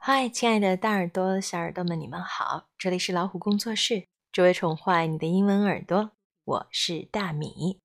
[0.00, 2.68] 嗨，亲爱的大耳朵、小耳朵们，你们好！
[2.78, 6.12] 这里是老虎工作室，只为宠坏你的英文耳朵，
[6.44, 7.80] 我是大米。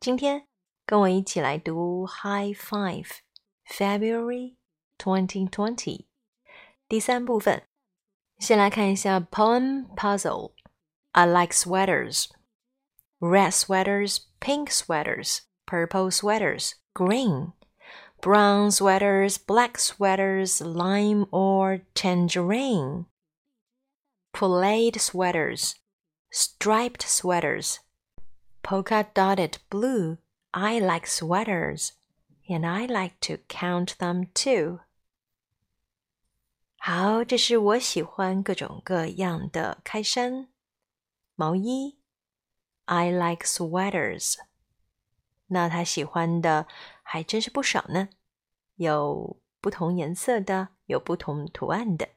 [0.00, 0.48] 今天
[0.86, 3.06] 跟我一起来读《High Five》
[3.68, 4.56] February
[4.98, 6.06] Twenty Twenty
[6.88, 7.62] 第三部分。
[8.38, 10.52] 先来看一下 Poem Puzzle。
[11.12, 12.30] I like sweaters.
[13.20, 17.52] Red sweaters, pink sweaters, purple sweaters, green
[18.23, 23.05] brown sweaters, black sweaters, lime or tangerine,
[24.33, 25.75] plaid sweaters,
[26.31, 27.79] striped sweaters,
[28.61, 30.17] polka dotted blue.
[30.51, 31.93] I like sweaters,
[32.49, 34.79] and I like to count them too.
[36.79, 40.47] 好，这是我喜欢各种各样的开衫、
[41.35, 41.99] 毛衣。
[42.85, 44.37] I like sweaters.
[45.47, 46.67] 那他喜欢的
[47.04, 48.08] 还真是不少呢，
[48.74, 52.08] 有不同颜色的，有不同图案的。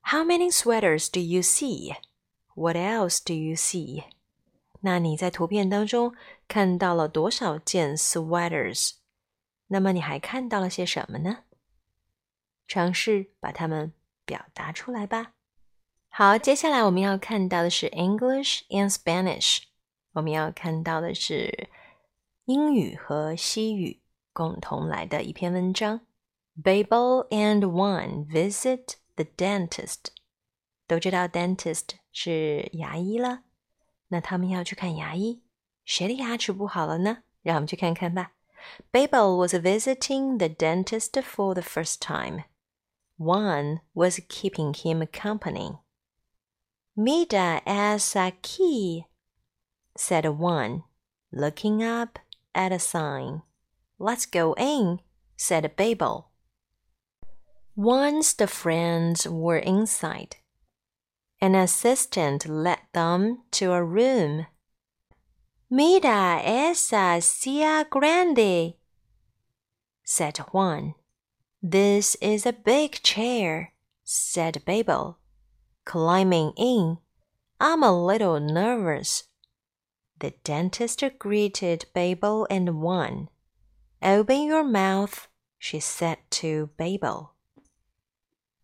[0.00, 1.94] How many sweaters do you see?
[2.54, 4.04] What else do you see?
[4.80, 6.14] 那你在图片当中
[6.46, 8.92] 看到了多少件 sweaters？
[9.66, 11.44] 那么你还看到了些什么呢？
[12.66, 13.92] 尝试把它们
[14.24, 15.32] 表达出来吧。
[16.08, 19.64] 好，接下来我们要看到的是 English and Spanish。
[20.12, 21.68] 我们要看到的是
[22.46, 24.02] 英语和西语
[24.34, 26.02] 共同来的一篇文章。
[26.62, 30.08] Babel and Juan visit the dentist。
[30.86, 33.44] 都知道 dentist 是牙医了，
[34.08, 35.42] 那他们要去看牙医。
[35.86, 37.22] 谁的牙齿不好了呢？
[37.40, 38.32] 让我们去看看吧。
[38.92, 42.44] Babel was visiting the dentist for the first time.
[43.16, 45.78] Juan was keeping him company.
[46.94, 49.06] Mida as a key,
[49.96, 50.82] said Juan,
[51.32, 52.18] looking up
[52.54, 53.42] at a sign.
[53.98, 55.00] Let's go in,
[55.36, 56.30] said Babel.
[57.76, 60.36] Once the friends were inside,
[61.40, 64.46] an assistant led them to a room.
[65.70, 68.74] Mira esa silla grande,
[70.04, 70.94] said Juan.
[71.62, 73.72] This is a big chair,
[74.04, 75.18] said Babel.
[75.84, 76.98] Climbing in,
[77.58, 79.24] I'm a little nervous.
[80.20, 83.28] The dentist greeted Babel and Juan.
[84.02, 87.32] Open your mouth, she said to Babel.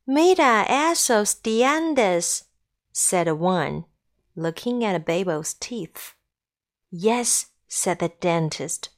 [0.06, 2.44] Mira esos dientes,
[2.92, 3.84] said Juan,
[4.34, 6.14] looking at Babel's teeth.
[6.90, 8.90] Yes, said the dentist.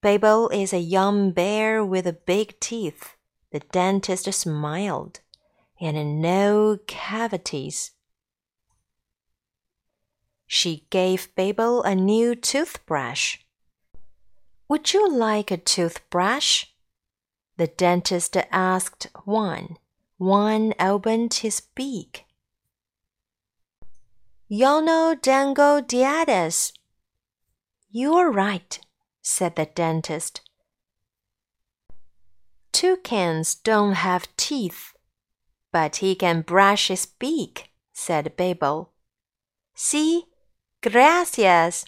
[0.00, 3.16] Babel is a young bear with big teeth.
[3.50, 5.20] The dentist smiled.
[5.80, 7.92] And no cavities.
[10.46, 13.38] She gave Babel a new toothbrush.
[14.68, 16.66] Would you like a toothbrush?
[17.56, 19.76] The dentist asked Juan.
[20.18, 22.24] Juan opened his beak.
[24.48, 26.72] Yo no tengo dientes.
[27.90, 28.78] You're right,
[29.22, 30.40] said the dentist.
[32.72, 34.92] Toucans don't have teeth,
[35.72, 38.92] but he can brush his beak, said Babel.
[39.74, 40.24] See,
[40.86, 41.84] Gracias,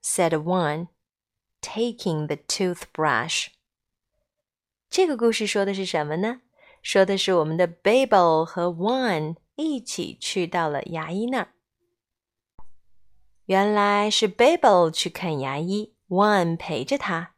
[0.00, 0.86] said one,
[1.60, 3.48] taking the toothbrush.
[4.88, 6.42] 这个故事说的是什么呢？
[6.80, 11.48] 说的是我们的 Babel 和 One 一起去到了牙医那儿。
[13.46, 17.34] 原来是 Babel 去看牙医，One 陪着他。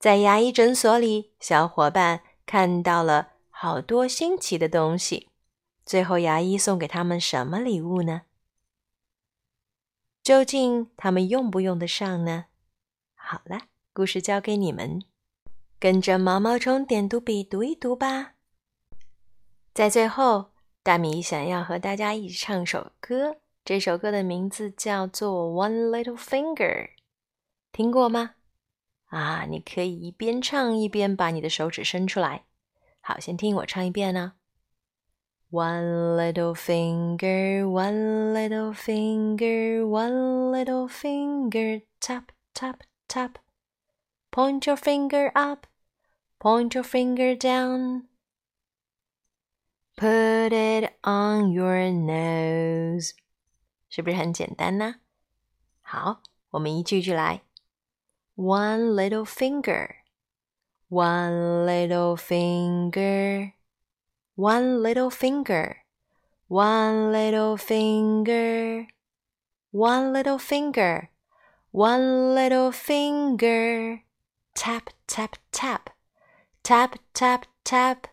[0.00, 5.28] 在牙医诊所里，小伙伴看到了好多新奇的东西。
[5.86, 8.22] 最后，牙医送给他们什么礼物呢？
[10.24, 12.46] 究竟他们用不用得上呢？
[13.14, 15.02] 好了，故事交给你们，
[15.78, 18.32] 跟着毛毛虫点读笔读一读吧。
[19.74, 20.52] 在最后，
[20.82, 23.36] 大米想要和大家一起唱首歌，
[23.66, 25.30] 这首歌的名字叫做
[25.68, 26.54] 《One Little Finger》，
[27.70, 28.36] 听过吗？
[29.08, 32.46] 啊，你可以一边唱一边把你的手指伸出来。
[33.02, 34.32] 好，先听我唱一遍呢。
[35.53, 43.39] One little finger, one little finger, one little finger, tap, tap, tap.
[44.31, 45.65] Point your finger up,
[46.39, 48.03] point your finger down.
[49.97, 53.13] Put it on your nose，
[53.89, 54.97] 是不是很简单呢？
[55.81, 57.41] 好，我们一句句来。
[58.35, 59.95] One little finger,
[60.89, 63.53] one little finger
[64.36, 65.78] one little finger,
[66.48, 68.86] one little finger,
[69.70, 71.10] one little finger,
[71.70, 74.02] one little finger.
[74.54, 75.90] Tap, tap, tap.
[76.62, 78.06] tap, tap, tap.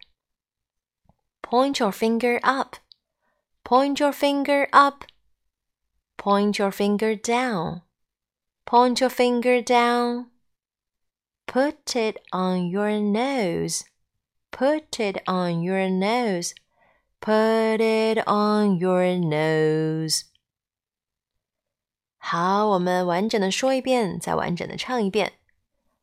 [1.42, 2.78] Point your finger up.
[3.64, 5.06] Point your finger up.
[6.18, 7.82] Point your finger down.
[8.66, 10.28] Point your finger down.
[11.48, 13.86] Put it on your nose.
[14.51, 16.55] Put it on your nose.
[17.21, 20.23] Put it on your nose.
[22.19, 25.35] 好，我们完整的说一遍，再完整的唱一遍。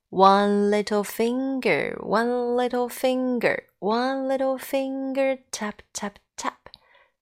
[0.10, 6.70] One little finger, one little finger, one little finger, tap, tap, tap.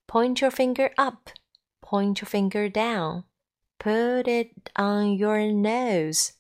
[0.08, 1.30] Point your finger up,
[1.82, 3.24] point your finger down,
[3.80, 6.32] put it on your nose.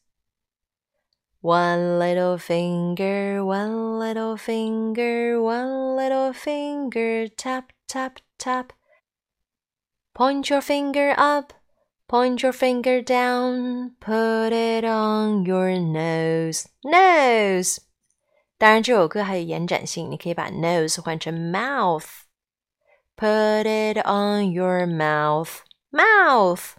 [1.41, 8.73] One little finger, one little finger, one little finger, tap, tap, tap.
[10.13, 11.53] Point your finger up,
[12.12, 16.68] Point your finger down, put it on your nose.
[16.83, 17.79] Nose.
[18.57, 22.03] 当然，这首歌还有延展性，你可以把 nose 换成 mouth.
[23.15, 25.59] Put it on your mouth.
[25.94, 26.75] Mouth.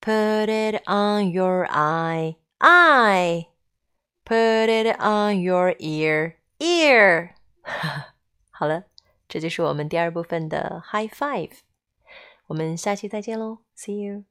[0.00, 2.34] Put it on your eye.
[2.58, 3.46] Eye.
[4.24, 6.34] Put it on your ear.
[6.58, 7.30] Ear.
[8.50, 8.84] 好了，
[9.28, 11.52] 这就是我们第二部分的 high five。
[12.46, 14.24] 我们下期再见喽，See you。